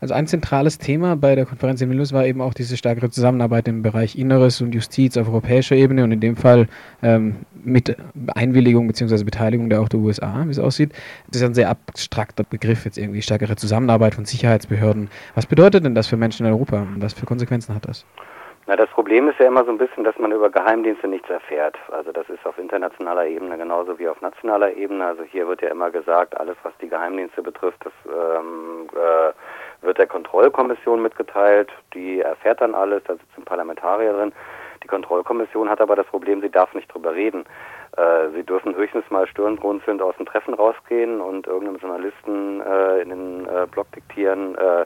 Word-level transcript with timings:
Also 0.00 0.14
ein 0.14 0.26
zentrales 0.26 0.78
Thema 0.78 1.14
bei 1.14 1.34
der 1.34 1.44
Konferenz 1.44 1.82
in 1.82 1.90
Vilnius 1.90 2.14
war 2.14 2.24
eben 2.24 2.40
auch 2.40 2.54
diese 2.54 2.76
stärkere 2.76 3.10
Zusammenarbeit 3.10 3.68
im 3.68 3.82
Bereich 3.82 4.18
Inneres 4.18 4.62
und 4.62 4.74
Justiz 4.74 5.18
auf 5.18 5.28
europäischer 5.28 5.76
Ebene 5.76 6.04
und 6.04 6.12
in 6.12 6.20
dem 6.20 6.36
Fall 6.36 6.68
ähm, 7.02 7.36
mit 7.62 7.96
Einwilligung 8.34 8.86
bzw. 8.86 9.24
Beteiligung 9.24 9.68
der 9.68 9.80
auch 9.80 9.90
der 9.90 10.00
USA, 10.00 10.42
wie 10.46 10.50
es 10.50 10.58
aussieht. 10.58 10.92
Das 11.28 11.42
ist 11.42 11.46
ein 11.46 11.54
sehr 11.54 11.68
abstrakter 11.68 12.44
Begriff, 12.44 12.86
jetzt 12.86 12.96
irgendwie 12.96 13.20
stärkere 13.20 13.56
Zusammenarbeit 13.56 14.14
von 14.14 14.24
Sicherheitsbehörden. 14.24 15.10
Was 15.34 15.44
bedeutet 15.44 15.84
denn 15.84 15.94
das 15.94 16.06
für 16.06 16.16
Menschen 16.16 16.46
in 16.46 16.52
Europa 16.52 16.80
und 16.80 17.02
was 17.02 17.12
für 17.12 17.26
Konsequenzen 17.26 17.74
hat 17.74 17.86
das? 17.86 18.06
Na, 18.66 18.76
das 18.76 18.88
Problem 18.90 19.28
ist 19.28 19.38
ja 19.38 19.48
immer 19.48 19.64
so 19.64 19.70
ein 19.70 19.78
bisschen, 19.78 20.04
dass 20.04 20.16
man 20.18 20.32
über 20.32 20.48
Geheimdienste 20.48 21.08
nichts 21.08 21.28
erfährt. 21.28 21.76
Also 21.90 22.12
das 22.12 22.28
ist 22.28 22.46
auf 22.46 22.56
internationaler 22.56 23.26
Ebene 23.26 23.58
genauso 23.58 23.98
wie 23.98 24.06
auf 24.08 24.20
nationaler 24.20 24.72
Ebene. 24.74 25.04
Also 25.06 25.24
hier 25.24 25.48
wird 25.48 25.60
ja 25.60 25.70
immer 25.70 25.90
gesagt, 25.90 26.38
alles 26.38 26.56
was 26.62 26.72
die 26.80 26.88
Geheimdienste 26.88 27.42
betrifft, 27.42 27.84
das 27.84 27.92
ähm, 28.06 28.86
äh, 28.94 29.32
wird 29.90 29.98
der 29.98 30.06
Kontrollkommission 30.06 31.02
mitgeteilt. 31.02 31.68
Die 31.94 32.20
erfährt 32.20 32.60
dann 32.60 32.76
alles, 32.76 33.02
da 33.08 33.14
sitzen 33.14 33.44
Parlamentarier 33.44 34.12
drin. 34.12 34.32
Die 34.84 34.86
Kontrollkommission 34.86 35.68
hat 35.68 35.80
aber 35.80 35.96
das 35.96 36.06
Problem, 36.06 36.40
sie 36.40 36.48
darf 36.48 36.72
nicht 36.74 36.94
drüber 36.94 37.12
reden. 37.12 37.44
Äh, 37.96 38.28
sie 38.32 38.44
dürfen 38.44 38.76
höchstens 38.76 39.02
mal 39.10 39.26
stirnrunzelnd 39.26 40.00
aus 40.00 40.16
dem 40.16 40.26
Treffen 40.26 40.54
rausgehen 40.54 41.20
und 41.20 41.48
irgendeinem 41.48 41.78
Journalisten 41.78 42.60
äh, 42.60 43.00
in 43.00 43.08
den 43.08 43.46
äh, 43.46 43.66
Blog 43.68 43.90
diktieren, 43.90 44.54
äh, 44.54 44.84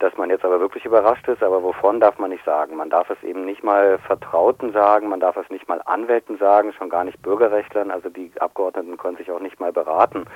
dass 0.00 0.16
man 0.16 0.30
jetzt 0.30 0.44
aber 0.44 0.58
wirklich 0.58 0.84
überrascht 0.84 1.28
ist, 1.28 1.44
aber 1.44 1.62
wovon 1.62 2.00
darf 2.00 2.18
man 2.18 2.30
nicht 2.30 2.44
sagen. 2.44 2.74
Man 2.74 2.90
darf 2.90 3.08
es 3.08 3.22
eben 3.22 3.44
nicht 3.44 3.62
mal 3.62 3.98
Vertrauten 3.98 4.72
sagen, 4.72 5.08
man 5.08 5.20
darf 5.20 5.36
es 5.36 5.48
nicht 5.50 5.68
mal 5.68 5.80
Anwälten 5.84 6.38
sagen, 6.38 6.72
schon 6.72 6.90
gar 6.90 7.04
nicht 7.04 7.22
Bürgerrechtlern. 7.22 7.92
Also 7.92 8.08
die 8.08 8.32
Abgeordneten 8.40 8.98
können 8.98 9.16
sich 9.16 9.30
auch 9.30 9.40
nicht 9.40 9.60
mal 9.60 9.72
beraten 9.72 10.26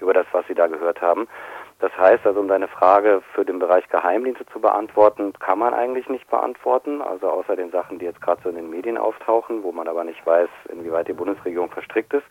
über 0.00 0.12
das, 0.12 0.26
was 0.32 0.44
sie 0.48 0.54
da 0.54 0.66
gehört 0.66 1.00
haben. 1.00 1.28
Das 1.84 1.94
heißt 1.98 2.26
also, 2.26 2.40
um 2.40 2.48
deine 2.48 2.66
Frage 2.66 3.20
für 3.34 3.44
den 3.44 3.58
Bereich 3.58 3.86
Geheimdienste 3.90 4.46
zu 4.46 4.58
beantworten, 4.58 5.34
kann 5.34 5.58
man 5.58 5.74
eigentlich 5.74 6.08
nicht 6.08 6.26
beantworten. 6.30 7.02
Also 7.02 7.28
außer 7.28 7.56
den 7.56 7.70
Sachen, 7.72 7.98
die 7.98 8.06
jetzt 8.06 8.22
gerade 8.22 8.40
so 8.42 8.48
in 8.48 8.54
den 8.54 8.70
Medien 8.70 8.96
auftauchen, 8.96 9.62
wo 9.62 9.70
man 9.70 9.86
aber 9.86 10.02
nicht 10.02 10.26
weiß, 10.26 10.48
inwieweit 10.70 11.08
die 11.08 11.12
Bundesregierung 11.12 11.70
verstrickt 11.70 12.14
ist. 12.14 12.24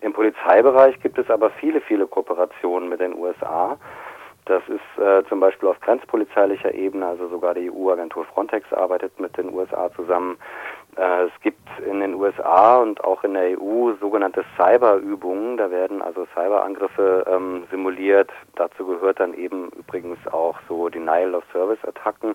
Im 0.00 0.12
Polizeibereich 0.12 1.00
gibt 1.00 1.18
es 1.18 1.28
aber 1.28 1.50
viele, 1.50 1.80
viele 1.80 2.06
Kooperationen 2.06 2.88
mit 2.88 3.00
den 3.00 3.16
USA. 3.16 3.78
Das 4.48 4.62
ist 4.66 5.02
äh, 5.02 5.22
zum 5.28 5.40
Beispiel 5.40 5.68
auf 5.68 5.78
grenzpolizeilicher 5.80 6.72
Ebene, 6.72 7.06
also 7.06 7.28
sogar 7.28 7.52
die 7.52 7.70
EU-Agentur 7.70 8.24
Frontex 8.24 8.72
arbeitet 8.72 9.20
mit 9.20 9.36
den 9.36 9.52
USA 9.52 9.90
zusammen. 9.94 10.38
Äh, 10.96 11.24
es 11.24 11.40
gibt 11.42 11.68
in 11.86 12.00
den 12.00 12.14
USA 12.14 12.78
und 12.78 13.04
auch 13.04 13.22
in 13.24 13.34
der 13.34 13.60
EU 13.60 13.92
sogenannte 14.00 14.46
Cyberübungen. 14.56 15.58
Da 15.58 15.70
werden 15.70 16.00
also 16.00 16.26
Cyberangriffe 16.34 17.26
ähm, 17.28 17.64
simuliert. 17.70 18.30
Dazu 18.56 18.86
gehört 18.86 19.20
dann 19.20 19.34
eben 19.34 19.68
übrigens 19.68 20.18
auch 20.32 20.58
so 20.66 20.88
Denial 20.88 21.34
of 21.34 21.44
Service 21.52 21.84
Attacken, 21.84 22.34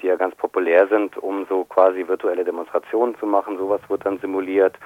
die 0.00 0.06
ja 0.06 0.16
ganz 0.16 0.34
populär 0.36 0.88
sind, 0.88 1.18
um 1.18 1.44
so 1.50 1.64
quasi 1.64 2.08
virtuelle 2.08 2.44
Demonstrationen 2.44 3.14
zu 3.18 3.26
machen. 3.26 3.58
Sowas 3.58 3.82
wird 3.88 4.06
dann 4.06 4.16
simuliert. 4.20 4.78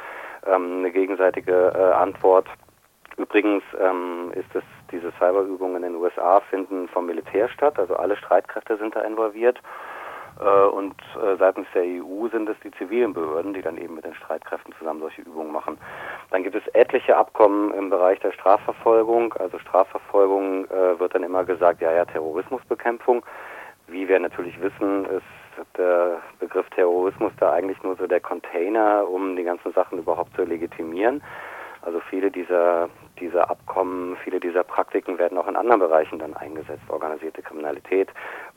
Ähm, 0.45 0.79
eine 0.79 0.91
gegenseitige 0.91 1.73
äh, 1.77 1.93
Antwort. 1.93 2.49
Übrigens 3.17 3.63
ähm, 3.81 4.33
ist 4.35 4.53
es 4.53 4.65
diese 4.91 5.13
Cyberübungen 5.13 5.77
in 5.77 5.93
den 5.93 5.97
USA 5.97 6.41
finden 6.41 6.89
vom 6.89 7.07
Militär 7.07 7.49
statt, 7.49 7.79
also 7.79 7.97
alle 7.97 8.17
Streitkräfte 8.17 8.77
sind 8.77 8.95
da 8.95 9.03
involviert. 9.03 9.61
Äh, 10.41 10.67
und 10.69 10.95
äh, 11.15 11.37
seitens 11.39 11.67
der 11.75 11.83
EU 11.83 12.29
sind 12.29 12.49
es 12.49 12.57
die 12.63 12.71
zivilen 12.73 13.15
Behörden, 13.15 13.55
die 13.55 13.63
dann 13.63 13.79
eben 13.79 13.95
mit 13.95 14.05
den 14.05 14.15
Streitkräften 14.15 14.75
zusammen 14.79 15.01
solche 15.01 15.23
Übungen 15.23 15.53
machen. 15.53 15.79
Dann 16.31 16.43
gibt 16.43 16.55
es 16.55 16.67
etliche 16.75 17.17
Abkommen 17.17 17.73
im 17.73 17.91
Bereich 17.91 18.21
der 18.21 18.33
Strafverfolgung. 18.33 19.33
Also 19.35 19.59
Strafverfolgung 19.59 20.67
äh, 20.67 20.99
wird 20.99 21.15
dann 21.15 21.23
immer 21.23 21.45
gesagt, 21.45 21.81
ja, 21.81 21.93
ja, 21.93 22.05
Terrorismusbekämpfung. 22.05 23.25
Wie 23.89 24.09
wir 24.09 24.19
natürlich 24.19 24.61
wissen, 24.61 25.07
ist 25.07 25.23
der 25.77 26.21
Begriff 26.39 26.69
Terrorismus 26.71 27.33
da 27.39 27.53
eigentlich 27.53 27.83
nur 27.83 27.97
so 27.97 28.07
der 28.07 28.21
Container, 28.21 29.09
um 29.09 29.37
die 29.37 29.45
ganzen 29.45 29.73
Sachen 29.73 29.99
überhaupt 29.99 30.35
zu 30.37 30.45
legitimieren. 30.45 31.23
Also 31.87 32.01
viele 32.11 32.33
dieser, 32.33 32.89
dieser 33.21 33.49
Abkommen, 33.49 34.17
viele 34.25 34.41
dieser 34.41 34.65
Praktiken 34.65 35.21
werden 35.21 35.39
auch 35.39 35.47
in 35.47 35.55
anderen 35.55 35.79
Bereichen 35.79 36.19
dann 36.19 36.35
eingesetzt. 36.35 36.83
Organisierte 36.89 37.43
Kriminalität 37.43 38.09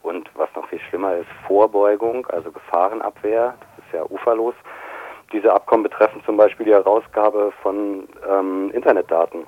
und 0.01 0.31
was 0.33 0.49
noch 0.55 0.67
viel 0.67 0.79
schlimmer 0.79 1.15
ist, 1.15 1.27
Vorbeugung, 1.45 2.25
also 2.31 2.51
Gefahrenabwehr. 2.51 3.53
Das 3.59 3.85
ist 3.85 3.93
ja 3.93 4.03
uferlos. 4.09 4.55
Diese 5.31 5.53
Abkommen 5.53 5.83
betreffen 5.83 6.23
zum 6.25 6.37
Beispiel 6.37 6.65
die 6.65 6.73
Herausgabe 6.73 7.53
von 7.61 8.09
ähm, 8.27 8.71
Internetdaten, 8.73 9.45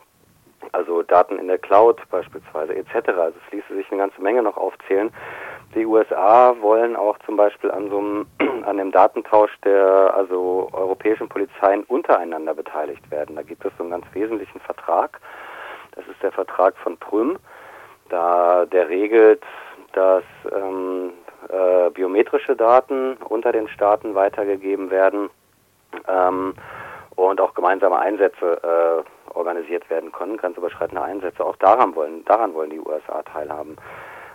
also 0.74 1.02
Daten 1.02 1.40
in 1.40 1.48
der 1.48 1.58
Cloud 1.58 2.08
beispielsweise 2.12 2.76
etc. 2.76 3.10
Also 3.18 3.34
es 3.48 3.52
ließe 3.52 3.74
sich 3.74 3.92
eine 3.92 4.00
ganze 4.00 4.22
Menge 4.22 4.44
noch 4.44 4.58
aufzählen. 4.58 5.10
Die 5.76 5.86
USA 5.86 6.56
wollen 6.60 6.96
auch 6.96 7.18
zum 7.20 7.38
Beispiel 7.38 7.72
an 7.72 7.90
so 7.90 7.98
einem, 8.00 8.26
an 8.66 8.78
dem 8.78 8.92
Datentausch 8.92 9.58
der 9.64 10.14
also 10.14 10.70
europäischen 10.74 11.30
Polizeien 11.30 11.84
untereinander 11.84 12.54
beteiligt 12.54 13.10
werden. 13.10 13.36
Da 13.36 13.44
gibt 13.44 13.64
es 13.64 13.72
so 13.78 13.84
einen 13.84 13.92
ganz 13.92 14.06
wesentlichen 14.14 14.60
Vertrag. 14.60 15.20
Das 15.96 16.06
ist 16.08 16.22
der 16.22 16.32
Vertrag 16.32 16.76
von 16.78 16.98
Prüm. 16.98 17.38
Da 18.10 18.66
der 18.66 18.90
regelt, 18.90 19.44
dass 19.94 20.24
ähm, 20.52 21.12
äh, 21.50 21.90
biometrische 21.92 22.56
Daten 22.56 23.18
unter 23.30 23.52
den 23.52 23.68
Staaten 23.70 24.16
weitergegeben 24.16 24.92
werden 24.92 25.30
ähm, 26.08 26.54
und 27.16 27.40
auch 27.42 27.54
gemeinsame 27.54 27.98
Einsätze 27.98 28.62
äh, 28.64 29.38
organisiert 29.38 29.90
werden 29.90 30.12
können, 30.12 30.38
grenzüberschreitende 30.38 31.02
Einsätze. 31.02 31.46
Auch 31.46 31.56
daran 31.58 31.96
wollen, 31.96 32.26
daran 32.26 32.54
wollen 32.54 32.70
die 32.70 32.80
USA 32.80 33.22
teilhaben. 33.24 33.78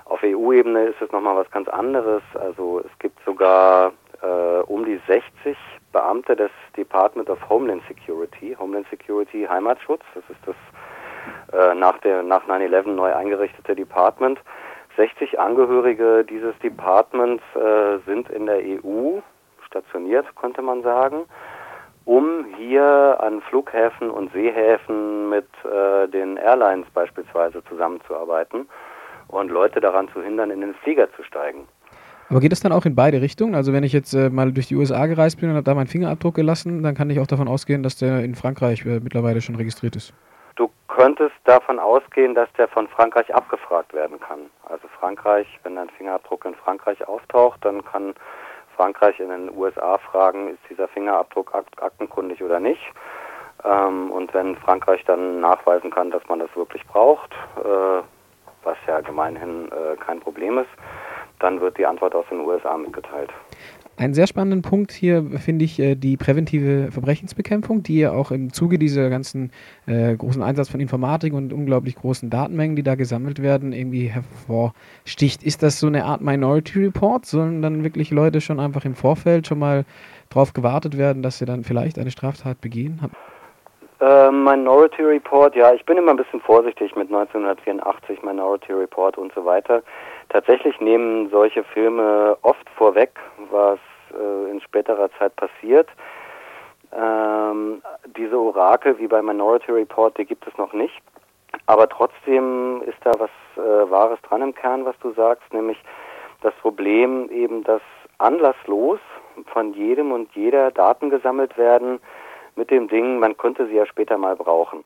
Auf 0.08 0.22
EU-Ebene 0.22 0.84
ist 0.84 1.02
es 1.02 1.10
nochmal 1.10 1.36
was 1.36 1.50
ganz 1.50 1.68
anderes. 1.68 2.22
Also 2.34 2.80
es 2.80 2.98
gibt 3.00 3.18
sogar 3.24 3.92
äh, 4.22 4.60
um 4.66 4.84
die 4.84 5.00
60 5.08 5.56
Beamte 5.92 6.36
des 6.36 6.50
Department 6.76 7.28
of 7.28 7.38
Homeland 7.48 7.82
Security, 7.88 8.56
Homeland 8.58 8.86
Security 8.88 9.46
Heimatschutz, 9.48 10.02
das 10.14 10.22
ist 10.28 10.40
das 10.46 10.56
äh, 11.52 11.74
nach, 11.74 11.98
der, 11.98 12.22
nach 12.22 12.46
9-11 12.46 12.88
neu 12.88 13.12
eingerichtete 13.12 13.74
Department. 13.74 14.38
60 14.96 15.40
Angehörige 15.40 16.24
dieses 16.24 16.56
Departments 16.60 17.42
äh, 17.56 17.98
sind 18.06 18.30
in 18.30 18.46
der 18.46 18.58
EU 18.58 19.18
stationiert, 19.66 20.32
konnte 20.36 20.62
man 20.62 20.82
sagen, 20.82 21.26
um 22.04 22.44
hier 22.56 23.16
an 23.18 23.40
Flughäfen 23.42 24.10
und 24.10 24.32
Seehäfen 24.32 25.28
mit 25.28 25.48
äh, 25.64 26.06
den 26.08 26.36
Airlines 26.36 26.86
beispielsweise 26.94 27.64
zusammenzuarbeiten 27.64 28.68
und 29.28 29.50
Leute 29.50 29.80
daran 29.80 30.08
zu 30.12 30.22
hindern, 30.22 30.50
in 30.50 30.60
den 30.60 30.74
Flieger 30.74 31.08
zu 31.14 31.22
steigen. 31.22 31.66
Aber 32.28 32.40
geht 32.40 32.52
es 32.52 32.60
dann 32.60 32.72
auch 32.72 32.84
in 32.84 32.96
beide 32.96 33.20
Richtungen? 33.20 33.54
Also 33.54 33.72
wenn 33.72 33.84
ich 33.84 33.92
jetzt 33.92 34.12
äh, 34.12 34.30
mal 34.30 34.50
durch 34.50 34.66
die 34.66 34.74
USA 34.74 35.06
gereist 35.06 35.40
bin 35.40 35.48
und 35.48 35.56
habe 35.56 35.64
da 35.64 35.74
meinen 35.74 35.86
Fingerabdruck 35.86 36.34
gelassen, 36.34 36.82
dann 36.82 36.94
kann 36.94 37.08
ich 37.08 37.20
auch 37.20 37.26
davon 37.26 37.46
ausgehen, 37.46 37.84
dass 37.84 37.96
der 37.96 38.20
in 38.24 38.34
Frankreich 38.34 38.84
äh, 38.84 39.00
mittlerweile 39.00 39.40
schon 39.40 39.54
registriert 39.54 39.94
ist. 39.94 40.12
Du 40.56 40.70
könntest 40.88 41.34
davon 41.44 41.78
ausgehen, 41.78 42.34
dass 42.34 42.48
der 42.54 42.66
von 42.66 42.88
Frankreich 42.88 43.32
abgefragt 43.32 43.92
werden 43.92 44.18
kann. 44.18 44.40
Also 44.68 44.88
Frankreich, 44.98 45.46
wenn 45.62 45.76
dein 45.76 45.90
Fingerabdruck 45.90 46.44
in 46.46 46.54
Frankreich 46.54 47.06
auftaucht, 47.06 47.64
dann 47.64 47.84
kann 47.84 48.14
Frankreich 48.74 49.20
in 49.20 49.28
den 49.28 49.54
USA 49.56 49.98
fragen, 49.98 50.48
ist 50.48 50.60
dieser 50.68 50.88
Fingerabdruck 50.88 51.54
akt 51.54 51.80
aktenkundig 51.80 52.42
oder 52.42 52.58
nicht. 52.58 52.82
Ähm, 53.64 54.10
und 54.10 54.34
wenn 54.34 54.56
Frankreich 54.56 55.04
dann 55.04 55.40
nachweisen 55.40 55.90
kann, 55.90 56.10
dass 56.10 56.26
man 56.28 56.40
das 56.40 56.54
wirklich 56.56 56.84
braucht, 56.86 57.32
äh, 57.56 58.02
was 58.66 58.76
ja 58.86 59.00
gemeinhin 59.00 59.68
äh, 59.68 59.96
kein 60.04 60.20
Problem 60.20 60.58
ist, 60.58 60.68
dann 61.38 61.60
wird 61.60 61.78
die 61.78 61.86
Antwort 61.86 62.14
aus 62.14 62.26
den 62.30 62.40
USA 62.40 62.76
mitgeteilt. 62.76 63.30
Einen 63.98 64.12
sehr 64.12 64.26
spannenden 64.26 64.60
Punkt 64.60 64.92
hier 64.92 65.24
finde 65.38 65.64
ich 65.64 65.78
äh, 65.78 65.94
die 65.94 66.18
präventive 66.18 66.92
Verbrechensbekämpfung, 66.92 67.82
die 67.82 68.00
ja 68.00 68.12
auch 68.12 68.30
im 68.30 68.52
Zuge 68.52 68.78
dieser 68.78 69.08
ganzen 69.08 69.52
äh, 69.86 70.14
großen 70.14 70.42
Einsatz 70.42 70.68
von 70.68 70.80
Informatik 70.80 71.32
und 71.32 71.54
unglaublich 71.54 71.94
großen 71.94 72.28
Datenmengen, 72.28 72.76
die 72.76 72.82
da 72.82 72.94
gesammelt 72.94 73.40
werden, 73.40 73.72
irgendwie 73.72 74.08
hervorsticht. 74.08 75.42
Ist 75.42 75.62
das 75.62 75.80
so 75.80 75.86
eine 75.86 76.04
Art 76.04 76.20
Minority 76.20 76.84
Report? 76.84 77.24
Sollen 77.24 77.62
dann 77.62 77.84
wirklich 77.84 78.10
Leute 78.10 78.42
schon 78.42 78.60
einfach 78.60 78.84
im 78.84 78.94
Vorfeld 78.94 79.46
schon 79.46 79.58
mal 79.58 79.86
darauf 80.28 80.52
gewartet 80.52 80.98
werden, 80.98 81.22
dass 81.22 81.38
sie 81.38 81.46
dann 81.46 81.64
vielleicht 81.64 81.98
eine 81.98 82.10
Straftat 82.10 82.60
begehen? 82.60 83.00
Äh, 83.98 84.30
Minority 84.30 85.02
Report, 85.02 85.56
ja, 85.56 85.72
ich 85.72 85.84
bin 85.86 85.96
immer 85.96 86.10
ein 86.10 86.18
bisschen 86.18 86.40
vorsichtig 86.40 86.94
mit 86.96 87.08
1984, 87.08 88.22
Minority 88.22 88.72
Report 88.72 89.16
und 89.16 89.32
so 89.34 89.44
weiter. 89.44 89.82
Tatsächlich 90.28 90.78
nehmen 90.80 91.30
solche 91.30 91.64
Filme 91.64 92.36
oft 92.42 92.68
vorweg, 92.76 93.18
was 93.50 93.78
äh, 94.12 94.50
in 94.50 94.60
späterer 94.60 95.08
Zeit 95.18 95.34
passiert. 95.36 95.88
Ähm, 96.92 97.82
diese 98.16 98.38
Orakel 98.38 98.98
wie 98.98 99.06
bei 99.06 99.22
Minority 99.22 99.72
Report, 99.72 100.16
die 100.18 100.26
gibt 100.26 100.46
es 100.46 100.56
noch 100.58 100.74
nicht. 100.74 101.00
Aber 101.64 101.88
trotzdem 101.88 102.82
ist 102.82 102.98
da 103.02 103.12
was 103.18 103.30
äh, 103.56 103.90
Wahres 103.90 104.20
dran 104.28 104.42
im 104.42 104.54
Kern, 104.54 104.84
was 104.84 104.98
du 105.00 105.12
sagst, 105.12 105.52
nämlich 105.54 105.78
das 106.42 106.52
Problem 106.60 107.30
eben, 107.30 107.64
dass 107.64 107.80
anlasslos 108.18 109.00
von 109.46 109.72
jedem 109.72 110.12
und 110.12 110.30
jeder 110.34 110.70
Daten 110.70 111.08
gesammelt 111.08 111.56
werden, 111.56 112.00
mit 112.56 112.70
dem 112.70 112.88
Ding, 112.88 113.18
man 113.18 113.36
könnte 113.36 113.66
sie 113.68 113.74
ja 113.74 113.86
später 113.86 114.18
mal 114.18 114.36
brauchen. 114.36 114.84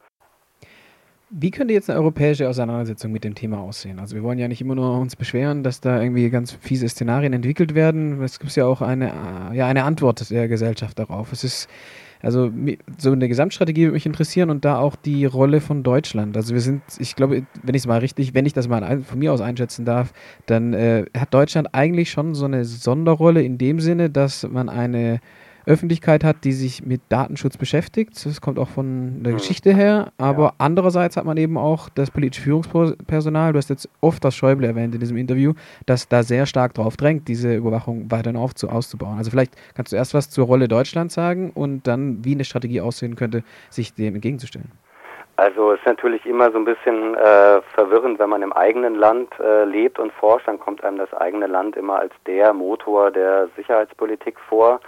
Wie 1.32 1.52
könnte 1.52 1.72
jetzt 1.72 1.88
eine 1.88 2.00
europäische 2.00 2.48
Auseinandersetzung 2.48 3.12
mit 3.12 3.22
dem 3.22 3.36
Thema 3.36 3.60
aussehen? 3.60 4.00
Also 4.00 4.16
wir 4.16 4.24
wollen 4.24 4.40
ja 4.40 4.48
nicht 4.48 4.60
immer 4.60 4.74
nur 4.74 4.98
uns 4.98 5.14
beschweren, 5.14 5.62
dass 5.62 5.80
da 5.80 6.02
irgendwie 6.02 6.28
ganz 6.28 6.50
fiese 6.50 6.88
Szenarien 6.88 7.32
entwickelt 7.32 7.76
werden. 7.76 8.20
Es 8.20 8.40
gibt 8.40 8.54
ja 8.56 8.66
auch 8.66 8.82
eine, 8.82 9.10
äh, 9.52 9.56
ja, 9.56 9.68
eine 9.68 9.84
Antwort 9.84 10.28
der 10.28 10.48
Gesellschaft 10.48 10.98
darauf. 10.98 11.30
Es 11.30 11.44
ist 11.44 11.68
also 12.22 12.50
so 12.98 13.12
eine 13.12 13.28
Gesamtstrategie 13.28 13.82
würde 13.82 13.94
mich 13.94 14.06
interessieren 14.06 14.50
und 14.50 14.64
da 14.64 14.78
auch 14.78 14.94
die 14.96 15.24
Rolle 15.24 15.60
von 15.60 15.82
Deutschland. 15.82 16.36
Also 16.36 16.52
wir 16.52 16.60
sind, 16.60 16.82
ich 16.98 17.16
glaube, 17.16 17.44
wenn 17.62 17.74
ich 17.74 17.82
es 17.82 17.86
mal 17.86 17.98
richtig, 17.98 18.34
wenn 18.34 18.44
ich 18.44 18.52
das 18.52 18.68
mal 18.68 19.00
von 19.00 19.18
mir 19.18 19.32
aus 19.32 19.40
einschätzen 19.40 19.84
darf, 19.84 20.12
dann 20.46 20.74
äh, 20.74 21.06
hat 21.16 21.32
Deutschland 21.32 21.74
eigentlich 21.74 22.10
schon 22.10 22.34
so 22.34 22.44
eine 22.44 22.64
Sonderrolle 22.64 23.42
in 23.42 23.56
dem 23.56 23.80
Sinne, 23.80 24.10
dass 24.10 24.46
man 24.46 24.68
eine 24.68 25.20
Öffentlichkeit 25.66 26.24
hat, 26.24 26.44
die 26.44 26.52
sich 26.52 26.84
mit 26.84 27.00
Datenschutz 27.08 27.56
beschäftigt. 27.56 28.24
Das 28.24 28.40
kommt 28.40 28.58
auch 28.58 28.68
von 28.68 29.22
der 29.22 29.32
mhm. 29.32 29.36
Geschichte 29.38 29.74
her. 29.74 30.12
Aber 30.18 30.44
ja. 30.44 30.52
andererseits 30.58 31.16
hat 31.16 31.24
man 31.24 31.36
eben 31.36 31.56
auch 31.56 31.88
das 31.88 32.10
politische 32.10 32.42
Führungspersonal, 32.42 33.52
du 33.52 33.58
hast 33.58 33.70
jetzt 33.70 33.88
oft 34.00 34.24
das 34.24 34.34
Schäuble 34.34 34.66
erwähnt 34.66 34.94
in 34.94 35.00
diesem 35.00 35.16
Interview, 35.16 35.54
das 35.86 36.08
da 36.08 36.22
sehr 36.22 36.46
stark 36.46 36.74
drauf 36.74 36.96
drängt, 36.96 37.28
diese 37.28 37.54
Überwachung 37.54 38.10
weiterhin 38.10 38.36
aufzu 38.36 38.68
auszubauen. 38.68 39.18
Also 39.18 39.30
vielleicht 39.30 39.54
kannst 39.74 39.92
du 39.92 39.96
erst 39.96 40.14
was 40.14 40.30
zur 40.30 40.46
Rolle 40.46 40.68
Deutschlands 40.68 41.14
sagen 41.14 41.50
und 41.54 41.86
dann, 41.86 42.24
wie 42.24 42.34
eine 42.34 42.44
Strategie 42.44 42.80
aussehen 42.80 43.16
könnte, 43.16 43.42
sich 43.70 43.94
dem 43.94 44.14
entgegenzustellen. 44.14 44.70
Also 45.40 45.72
es 45.72 45.78
ist 45.78 45.86
natürlich 45.86 46.26
immer 46.26 46.52
so 46.52 46.58
ein 46.58 46.66
bisschen 46.66 47.14
äh, 47.14 47.62
verwirrend, 47.74 48.18
wenn 48.18 48.28
man 48.28 48.42
im 48.42 48.52
eigenen 48.52 48.94
Land 48.94 49.32
äh, 49.40 49.64
lebt 49.64 49.98
und 49.98 50.12
forscht, 50.12 50.46
dann 50.46 50.60
kommt 50.60 50.84
einem 50.84 50.98
das 50.98 51.10
eigene 51.14 51.46
Land 51.46 51.76
immer 51.76 51.98
als 51.98 52.12
der 52.26 52.52
Motor 52.52 53.10
der 53.10 53.48
Sicherheitspolitik 53.56 54.38
vor. 54.38 54.80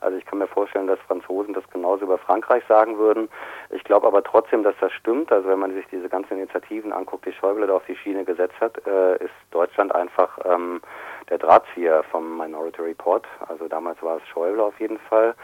Also 0.00 0.16
ich 0.18 0.24
kann 0.26 0.38
mir 0.38 0.46
vorstellen, 0.46 0.86
dass 0.86 0.98
Franzosen 1.00 1.54
das 1.54 1.68
genauso 1.70 2.04
über 2.04 2.18
Frankreich 2.18 2.62
sagen 2.68 2.98
würden. 2.98 3.28
Ich 3.70 3.84
glaube 3.84 4.06
aber 4.06 4.22
trotzdem, 4.22 4.62
dass 4.62 4.74
das 4.80 4.92
stimmt. 4.92 5.32
Also 5.32 5.48
wenn 5.48 5.58
man 5.58 5.74
sich 5.74 5.86
diese 5.90 6.08
ganzen 6.08 6.34
Initiativen 6.34 6.92
anguckt, 6.92 7.26
die 7.26 7.32
Schäuble 7.32 7.66
da 7.66 7.74
auf 7.74 7.86
die 7.86 7.96
Schiene 7.96 8.24
gesetzt 8.24 8.60
hat, 8.60 8.86
äh, 8.86 9.16
ist 9.16 9.34
Deutschland 9.50 9.94
einfach 9.94 10.38
ähm, 10.44 10.80
der 11.28 11.38
Drahtzieher 11.38 12.02
vom 12.10 12.36
Minority 12.36 12.82
Report. 12.82 13.26
Also 13.48 13.68
damals 13.68 14.02
war 14.02 14.16
es 14.18 14.28
Schäuble 14.28 14.62
auf 14.62 14.78
jeden 14.80 14.98
Fall. 14.98 15.34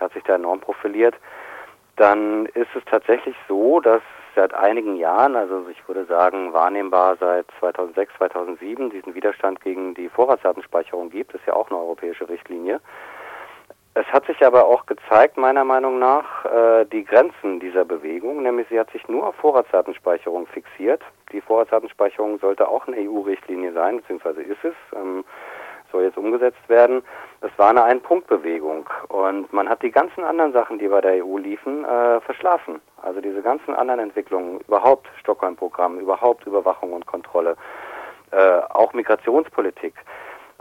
hat 0.00 0.12
sich 0.12 0.22
da 0.24 0.34
enorm 0.34 0.60
profiliert. 0.60 1.14
Dann 1.96 2.46
ist 2.46 2.74
es 2.74 2.84
tatsächlich 2.86 3.36
so, 3.48 3.80
dass 3.80 4.02
seit 4.34 4.54
einigen 4.54 4.96
Jahren, 4.96 5.36
also 5.36 5.66
ich 5.70 5.86
würde 5.86 6.04
sagen 6.06 6.52
wahrnehmbar 6.52 7.16
seit 7.20 7.46
2006, 7.60 8.12
2007, 8.16 8.90
diesen 8.90 9.14
Widerstand 9.14 9.60
gegen 9.60 9.94
die 9.94 10.08
Vorratsdatenspeicherung 10.08 11.10
gibt. 11.10 11.34
Das 11.34 11.40
ist 11.40 11.46
ja 11.46 11.54
auch 11.54 11.70
eine 11.70 11.78
europäische 11.78 12.28
Richtlinie. 12.28 12.80
Es 13.94 14.06
hat 14.06 14.24
sich 14.24 14.44
aber 14.44 14.64
auch 14.64 14.86
gezeigt, 14.86 15.36
meiner 15.36 15.64
Meinung 15.64 15.98
nach, 15.98 16.46
äh, 16.46 16.86
die 16.86 17.04
Grenzen 17.04 17.60
dieser 17.60 17.84
Bewegung, 17.84 18.42
nämlich 18.42 18.66
sie 18.70 18.80
hat 18.80 18.90
sich 18.90 19.06
nur 19.06 19.26
auf 19.26 19.34
Vorratsdatenspeicherung 19.36 20.46
fixiert. 20.46 21.02
Die 21.30 21.42
Vorratsdatenspeicherung 21.42 22.38
sollte 22.38 22.68
auch 22.68 22.86
eine 22.86 22.96
EU-Richtlinie 22.96 23.74
sein, 23.74 23.98
beziehungsweise 23.98 24.42
ist 24.42 24.64
es, 24.64 24.74
ähm, 24.96 25.24
soll 25.92 26.04
jetzt 26.04 26.16
umgesetzt 26.16 26.66
werden. 26.68 27.02
Es 27.42 27.50
war 27.58 27.68
eine 27.68 27.84
Ein-Punkt-Bewegung 27.84 28.88
und 29.08 29.52
man 29.52 29.68
hat 29.68 29.82
die 29.82 29.90
ganzen 29.90 30.24
anderen 30.24 30.54
Sachen, 30.54 30.78
die 30.78 30.88
bei 30.88 31.02
der 31.02 31.22
EU 31.22 31.36
liefen, 31.36 31.84
äh, 31.84 32.20
verschlafen. 32.22 32.80
Also 33.02 33.20
diese 33.20 33.42
ganzen 33.42 33.74
anderen 33.74 34.00
Entwicklungen, 34.00 34.60
überhaupt 34.60 35.06
Stockholm-Programm, 35.20 35.98
überhaupt 35.98 36.46
Überwachung 36.46 36.94
und 36.94 37.04
Kontrolle, 37.04 37.56
äh, 38.30 38.60
auch 38.70 38.94
Migrationspolitik. 38.94 39.94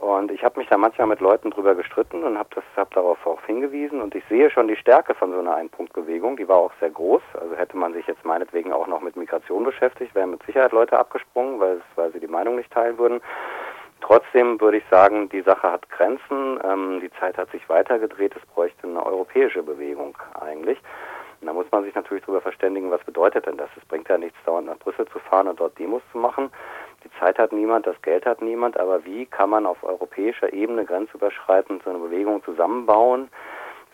Und 0.01 0.31
ich 0.31 0.43
habe 0.43 0.59
mich 0.59 0.67
da 0.67 0.77
manchmal 0.77 1.05
mit 1.05 1.19
Leuten 1.19 1.51
drüber 1.51 1.75
gestritten 1.75 2.23
und 2.23 2.35
habe 2.35 2.49
hab 2.75 2.91
darauf 2.95 3.23
auch 3.27 3.39
hingewiesen. 3.45 4.01
Und 4.01 4.15
ich 4.15 4.23
sehe 4.29 4.49
schon 4.49 4.67
die 4.67 4.75
Stärke 4.75 5.13
von 5.13 5.31
so 5.31 5.37
einer 5.37 5.53
Einpunktbewegung. 5.53 6.37
Die 6.37 6.47
war 6.47 6.57
auch 6.57 6.71
sehr 6.79 6.89
groß. 6.89 7.21
Also 7.39 7.55
hätte 7.55 7.77
man 7.77 7.93
sich 7.93 8.07
jetzt 8.07 8.25
meinetwegen 8.25 8.73
auch 8.73 8.87
noch 8.87 9.01
mit 9.01 9.15
Migration 9.15 9.63
beschäftigt, 9.63 10.15
wären 10.15 10.31
mit 10.31 10.43
Sicherheit 10.43 10.71
Leute 10.71 10.97
abgesprungen, 10.97 11.59
weil, 11.59 11.81
weil 11.95 12.11
sie 12.13 12.19
die 12.19 12.25
Meinung 12.25 12.55
nicht 12.55 12.71
teilen 12.71 12.97
würden. 12.97 13.21
Trotzdem 14.01 14.59
würde 14.59 14.77
ich 14.77 14.83
sagen, 14.89 15.29
die 15.29 15.41
Sache 15.41 15.71
hat 15.71 15.87
Grenzen. 15.91 16.59
Ähm, 16.63 16.99
die 16.99 17.11
Zeit 17.19 17.37
hat 17.37 17.51
sich 17.51 17.69
weitergedreht. 17.69 18.35
Es 18.35 18.45
bräuchte 18.55 18.87
eine 18.87 19.05
europäische 19.05 19.61
Bewegung 19.61 20.17
eigentlich. 20.33 20.79
Und 21.41 21.47
da 21.47 21.53
muss 21.53 21.65
man 21.71 21.83
sich 21.83 21.95
natürlich 21.95 22.23
darüber 22.23 22.41
verständigen, 22.41 22.91
was 22.91 23.03
bedeutet 23.03 23.47
denn 23.47 23.57
das? 23.57 23.69
Es 23.75 23.83
bringt 23.85 24.07
ja 24.07 24.17
nichts, 24.17 24.37
dauernd 24.45 24.67
nach 24.67 24.77
Brüssel 24.77 25.07
zu 25.07 25.17
fahren 25.17 25.47
und 25.47 25.59
dort 25.59 25.77
Demos 25.79 26.03
zu 26.11 26.19
machen. 26.19 26.51
Die 27.03 27.09
Zeit 27.19 27.39
hat 27.39 27.51
niemand, 27.51 27.87
das 27.87 27.99
Geld 28.03 28.27
hat 28.27 28.43
niemand, 28.43 28.79
aber 28.79 29.03
wie 29.05 29.25
kann 29.25 29.49
man 29.49 29.65
auf 29.65 29.83
europäischer 29.83 30.53
Ebene 30.53 30.85
grenzüberschreitend 30.85 31.81
so 31.83 31.89
eine 31.89 31.99
Bewegung 31.99 32.43
zusammenbauen? 32.43 33.29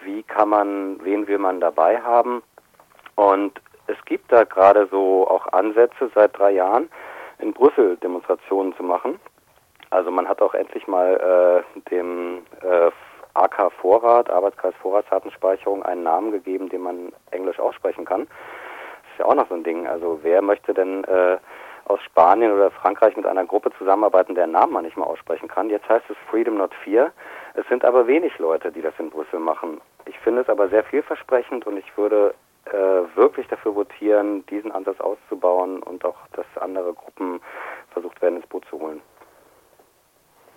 Wie 0.01 0.23
kann 0.23 0.49
man, 0.49 1.03
wen 1.03 1.25
will 1.27 1.37
man 1.37 1.61
dabei 1.61 2.01
haben? 2.01 2.43
Und 3.15 3.61
es 3.87 3.97
gibt 4.03 4.29
da 4.31 4.43
gerade 4.43 4.87
so 4.91 5.25
auch 5.27 5.47
Ansätze 5.53 6.11
seit 6.13 6.37
drei 6.37 6.51
Jahren, 6.51 6.89
in 7.39 7.53
Brüssel 7.53 7.95
Demonstrationen 7.97 8.75
zu 8.75 8.83
machen. 8.83 9.19
Also 9.89 10.11
man 10.11 10.27
hat 10.27 10.41
auch 10.41 10.53
endlich 10.53 10.85
mal 10.87 11.63
äh, 11.73 11.89
dem 11.89 12.45
äh, 12.61 12.91
AK 13.37 13.71
Vorrat, 13.81 14.29
Arbeitskreis 14.29 14.73
Vorratsdatenspeicherung, 14.81 15.83
einen 15.83 16.03
Namen 16.03 16.31
gegeben, 16.31 16.69
den 16.69 16.81
man 16.81 17.11
Englisch 17.31 17.59
aussprechen 17.59 18.05
kann. 18.05 18.21
Das 18.21 19.11
ist 19.11 19.19
ja 19.19 19.25
auch 19.25 19.35
noch 19.35 19.47
so 19.49 19.55
ein 19.55 19.63
Ding. 19.63 19.87
Also 19.87 20.19
wer 20.23 20.41
möchte 20.41 20.73
denn 20.73 21.03
äh, 21.05 21.37
aus 21.85 22.01
Spanien 22.01 22.51
oder 22.51 22.69
Frankreich 22.71 23.15
mit 23.15 23.25
einer 23.25 23.45
Gruppe 23.45 23.71
zusammenarbeiten, 23.77 24.35
deren 24.35 24.51
Namen 24.51 24.73
man 24.73 24.83
nicht 24.83 24.97
mehr 24.97 25.07
aussprechen 25.07 25.47
kann. 25.47 25.69
Jetzt 25.69 25.87
heißt 25.87 26.09
es 26.09 26.17
Freedom 26.29 26.57
Not 26.57 26.73
Fear. 26.83 27.11
Es 27.53 27.65
sind 27.67 27.85
aber 27.85 28.07
wenig 28.07 28.37
Leute, 28.39 28.71
die 28.71 28.81
das 28.81 28.93
in 28.99 29.09
Brüssel 29.09 29.39
machen. 29.39 29.79
Ich 30.05 30.19
finde 30.19 30.41
es 30.41 30.49
aber 30.49 30.67
sehr 30.69 30.83
vielversprechend 30.83 31.65
und 31.65 31.77
ich 31.77 31.97
würde 31.97 32.33
äh, 32.65 33.15
wirklich 33.15 33.47
dafür 33.47 33.75
votieren, 33.75 34.45
diesen 34.47 34.71
Ansatz 34.71 34.99
auszubauen 34.99 35.81
und 35.83 36.03
auch, 36.03 36.17
dass 36.33 36.45
andere 36.59 36.93
Gruppen 36.93 37.39
versucht 37.91 38.21
werden, 38.21 38.37
ins 38.37 38.47
Boot 38.47 38.65
zu 38.69 38.79
holen. 38.79 39.01